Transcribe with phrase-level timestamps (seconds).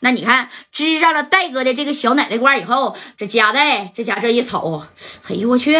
[0.00, 4.84] 那你看支上了戴哥的这个小奶奶瓜以后，这夹带这家这一瞅，
[5.28, 5.76] 哎呦我去，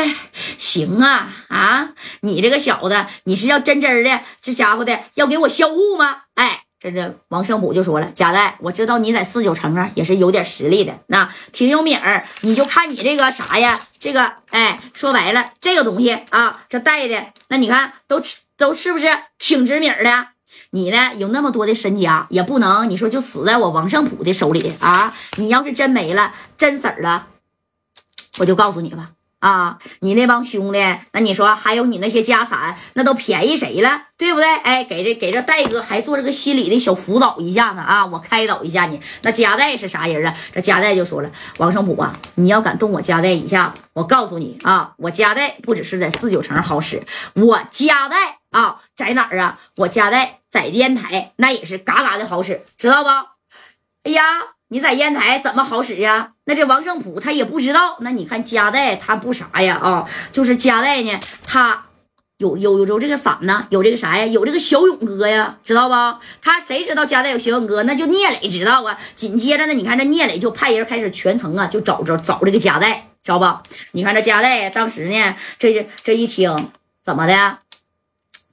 [0.58, 1.90] 行啊啊！
[2.20, 6.22] 你这个小子，你是要真真的这家伙的要给我销户吗？
[6.34, 12.26] 哎，这这王胜普就说了，夹带，我知道你在四九城啊也是有点实力的，那挺有名儿。
[12.40, 18.22] 你就看你这个啥呀，这个哎，说白了这个东西啊，这带的那你看都
[18.56, 20.28] 都是不是挺知名的？
[20.72, 21.10] 你呢？
[21.16, 25.12] 有那么多的身家，也不能你说就死在我王胜普的手里啊！
[25.36, 27.26] 你要是真没了，真死了，
[28.38, 29.10] 我就告诉你吧
[29.40, 29.78] 啊！
[29.98, 30.78] 你那帮兄弟，
[31.12, 34.02] 那你说还有你那些家产，那都便宜谁了？
[34.16, 34.46] 对不对？
[34.58, 38.06] 哎，给这给这戴哥还做这个心理的小辅导一下呢啊！
[38.06, 39.00] 我开导一下你。
[39.22, 40.36] 那加代是啥人啊？
[40.52, 47.02] 这加代就说了：“王胜普啊，你要敢动我加代一下，我告诉你啊，我加代不只是在四九城好使，
[47.34, 49.58] 我加代啊，在哪儿啊？
[49.74, 53.08] 我加代。”在烟台那也是嘎嘎的好使，知道不？
[54.02, 54.22] 哎呀，
[54.68, 56.32] 你在烟台怎么好使呀？
[56.44, 57.98] 那这王胜普他也不知道。
[58.00, 59.76] 那你看加代他不啥呀？
[59.76, 61.86] 啊，就是加代呢，他
[62.38, 64.24] 有有有这个伞呢，有这个啥呀？
[64.26, 65.94] 有这个小勇哥呀，知道不？
[66.40, 67.82] 他谁知道加代有小勇哥？
[67.82, 68.98] 那就聂磊知道啊。
[69.14, 73.62] 紧接着呢，你看这聂磊就派人开始全程啊，就找着找这个加代，知道吧？
[73.92, 76.70] 你看这加代当时呢，这这一听
[77.04, 77.58] 怎么的？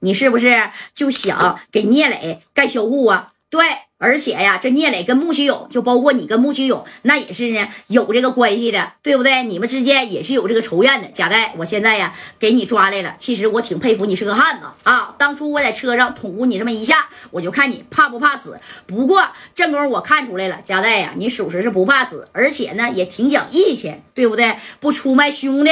[0.00, 3.32] 你是不是就想给聂磊干销户啊？
[3.50, 3.64] 对，
[3.96, 9.42] 而且呀，这聂磊跟穆须勇，就包括你跟穆须勇，那也是呢，有这个关系的，对不对？
[9.44, 11.08] 你们之间也是有这个仇怨的。
[11.08, 13.14] 贾代，我现在呀，给你抓来了。
[13.18, 15.14] 其实我挺佩服你是个汉子啊！
[15.18, 18.60] 当初我在车上捅咕你这么一下，我就看你怕不怕死。
[18.86, 24.58] 不过这功夫我看出来了，贾代呀，你属实是不怕死，而且呢，也挺讲义气，对不对？
[24.78, 25.70] 不出卖兄弟。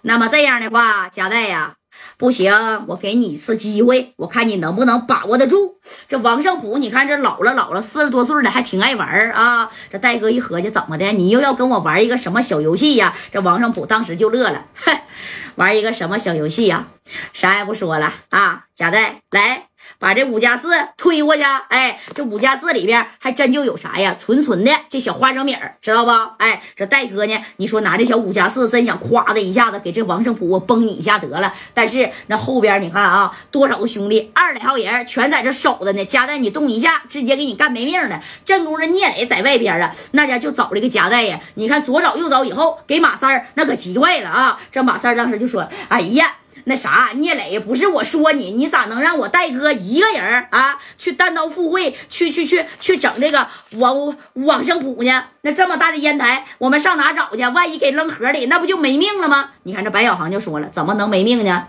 [0.00, 1.79] 那么这样的话，贾代呀。
[2.20, 2.52] 不行，
[2.86, 5.76] 我给你一次机会，我看你能不能把握得住。
[6.06, 9.70] 这王胜普，你看这老了老了，四十多岁了，还挺爱玩啊。
[9.88, 11.12] 这戴哥一合计，怎么的？
[11.12, 13.14] 你又要跟我玩一个什么小游戏呀？
[13.32, 14.94] 这王胜普当时就乐了，哼
[15.56, 16.88] 玩一个什么小游戏呀？
[17.32, 19.69] 啥也不说了啊，贾戴来。
[20.00, 24.16] 把这五加四推过去，哎，这五加四里边还真就有啥呀？
[24.18, 26.10] 纯纯的这小花生米儿，知道不？
[26.38, 27.38] 哎，这戴哥呢？
[27.58, 31.52] 你说拿这小五加四，真想夸的一下子给这王胜普我崩你一下得了。
[31.74, 36.02] 但是那后边你看啊，多少个兄弟，二来号人全在这守着呢。
[36.06, 38.18] 夹带你动一下，直接给你干没命了。
[38.42, 41.38] 正宫这聂磊在外边啊，那家就找了个夹带呀。
[41.56, 44.58] 你看左找右找以后，给马三儿那可急坏了啊。
[44.72, 55.24] 这马三儿当时就说：“哎呀。”那啥，聂磊不是我说你，你咋能让我戴哥一个人啊去单刀赴会，去去去去整这个往往上补呢？
[55.42, 57.42] 那这么大的烟台，我们上哪找去？
[57.42, 59.50] 万一给扔河里，那不就没命了吗？
[59.62, 61.68] 你看这白小航就说了，怎么能没命呢？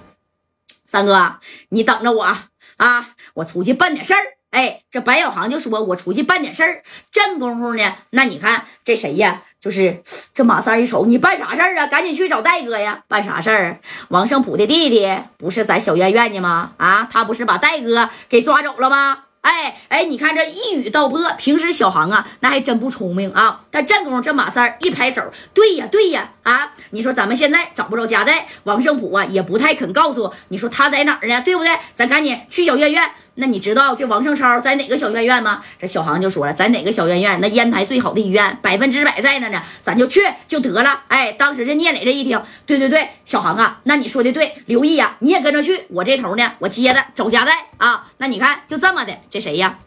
[0.86, 1.38] 三哥，
[1.70, 2.38] 你等着我
[2.78, 4.41] 啊，我出去办点事儿。
[4.52, 6.84] 哎，这白小航就说，我出去办点事儿。
[7.12, 9.42] 正功夫呢，那你看这谁呀？
[9.62, 10.02] 就是
[10.34, 11.88] 这马三一瞅，你办啥事儿啊？
[11.88, 13.04] 赶紧去找戴哥呀！
[13.08, 13.80] 办啥事儿？
[14.10, 15.08] 王胜普的弟弟
[15.38, 16.74] 不是在小院院呢吗？
[16.78, 19.20] 啊，他不是把戴哥给抓走了吗？
[19.42, 21.20] 哎哎，你看这一语道破。
[21.38, 23.62] 平时小航啊，那还真不聪明啊。
[23.72, 26.74] 但正宫这马三一拍手，对呀对呀啊！
[26.90, 30.34] 你说咱们现在找不着家带，王胜普啊也不太肯告诉。
[30.50, 31.42] 你说他在哪儿呢？
[31.42, 31.72] 对不对？
[31.94, 33.12] 咱赶紧去小院院。
[33.42, 35.64] 那你知道这王胜超在哪个小院院吗？
[35.80, 37.42] 这小航就说了，在哪个小院院？
[37.42, 41.02] 那烟台最好的医院，百分之百在那呢，咱就去就得了。
[41.08, 45.86] 哎，当时这聂磊这一听，对对对，小航啊，那你说的对，刘毅呀，你也跟着去。
[45.90, 48.12] 我这头呢，我接着找家带啊。
[48.20, 49.80] 那你看，就这么的，这谁呀？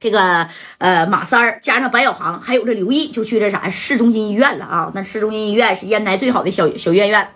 [0.00, 0.48] 这个
[0.78, 4.90] 呃，马三儿加上白小航，还有这刘毅，就去这啥市中心医院了啊。
[4.92, 7.28] 那市中心医院是烟台最好的小小院院。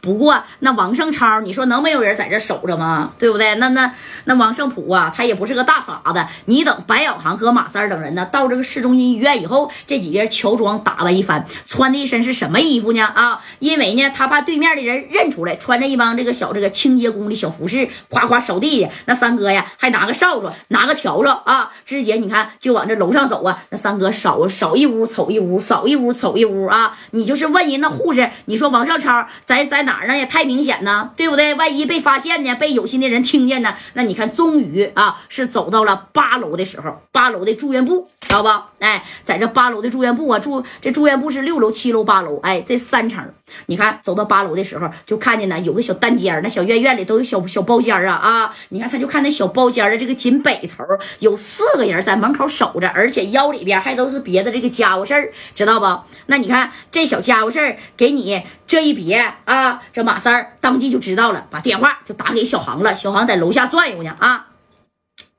[0.00, 3.12] 不过那王胜超，你说能没有人在这守着吗？
[3.18, 3.54] 对不对？
[3.56, 3.92] 那那
[4.24, 6.26] 那王胜普啊，他也不是个大傻子。
[6.46, 13.04] 你等白小航和马三等人呢，到这个市中心医院以后，这几件乔装打扮一番，穿的一身是什么衣服呢？
[13.04, 18.90] 啊，因为呢，他怕对面的人认出来，穿着一帮这个小这个清洁工的小服饰，夸夸扫地的。
[19.06, 23.62] 那三哥呀，还拿个扫帚，拿个笤帚啊，直接你看就往这楼上走啊。
[23.70, 26.96] 那三哥扫扫一屋瞅一屋，扫一屋瞅一屋啊。
[27.10, 29.71] 你就是问人那护士，你说王胜超在。
[29.72, 30.14] 在哪儿呢？
[30.14, 31.54] 也太明显呢，对不对？
[31.54, 32.54] 万一被发现呢？
[32.56, 33.74] 被有心的人听见呢？
[33.94, 38.48] 那你看，终于啊，是走到了八楼的时候，八楼的住院部，知道不？
[38.82, 43.22] 哎，在这八楼的住院部啊，住这住院部是六楼、七楼、八楼，哎，这三层。
[43.66, 48.54] 你看，走到八楼的时候，就看见呢，有个小单间那小院院里都有小小包间啊啊！
[48.70, 50.82] 你看，他就看那小包间的这个紧北头，
[51.18, 56.00] 有四个人在门口守着，而且腰里边还都是别的这个家伙事儿，知道不？
[56.24, 59.82] 那你看这小家伙事儿，给你这一别啊！
[59.92, 62.94] 这马三当即就知道了，把电话就打给小航了。
[62.94, 64.46] 小航在楼下转悠呢啊，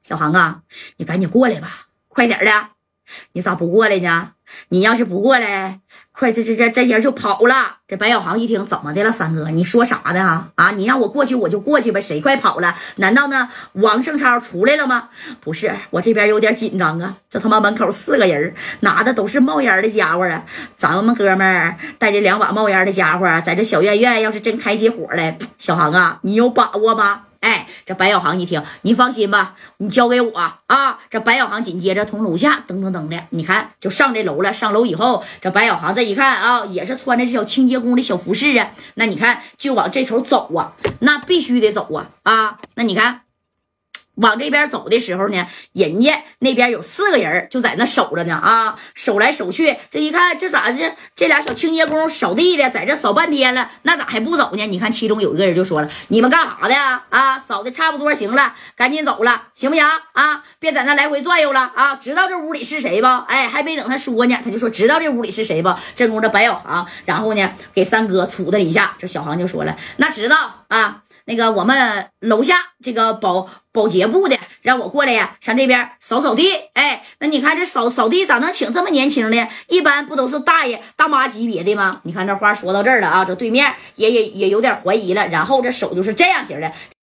[0.04, 0.60] 小航啊，
[0.98, 2.73] 你赶紧过来吧，快点的
[3.34, 4.32] 你咋不过来呢？
[4.70, 5.80] 你要是不过来，
[6.12, 7.78] 快这这这这人就跑了。
[7.88, 9.50] 这白小航一听，怎么的了，三哥？
[9.50, 10.52] 你说啥的啊？
[10.56, 12.76] 啊，你让我过去我就过去呗，谁快跑了？
[12.98, 13.50] 难道呢？
[13.74, 15.10] 王胜超出来了吗？
[15.40, 17.18] 不是，我这边有点紧张啊。
[17.30, 20.46] 这他妈门口四个人，拿的都是冒烟的家伙啊！
[20.76, 27.24] 咱们哥们儿带着两把冒烟的家伙，在这小院院，要是真开起火来，小航啊，你有把握吗？
[27.44, 30.31] 哎，这白小航一听，你放心吧，你交给我
[30.68, 30.98] 啊！
[31.10, 34.54] 这白小航紧接着从楼下噔噔噔的，你看就上这楼了。
[34.54, 38.72] 上楼以后，这白小航这一看啊，也是穿着这小清洁工的小服饰啊。
[38.95, 42.57] 那你看就往这头走啊，那必须得走啊啊！
[42.75, 43.23] 那你看。
[44.15, 49.75] 往这边走的时候呢，人家那边有四个人就在那守着呢啊，守来守去。
[49.89, 54.65] 这一看，这咋这这俩小清洁工扫地的，在这扫半天了，那咋还不走呢？
[54.68, 57.04] 你看，其中有一个人就说了：“你们干啥的呀？
[57.10, 59.83] 啊，扫的差不多行了，赶紧走了，行不行？
[60.13, 61.95] 啊，别在那来回转悠了啊！
[61.95, 63.07] 知道这屋里是谁不？
[63.07, 65.74] 哎，还没等他说呢，他就说知道这屋里是谁不？
[65.95, 68.95] 正宫这白小航，然后呢，给三哥杵他一下。
[68.98, 76.52] 这小航就说了：那知道啊。”那个我们楼下这个保保洁部的让我过来呀，上这边扫扫地。
[76.74, 79.48] 哎，那你看这扫扫地咋能请这么年轻的？
[79.68, 82.02] 一般不都是大爷大妈级别的吗？
[82.04, 86.72] 你看这话说到这儿了啊，这对面也也也有点怀疑了，然后这手就是这样型的。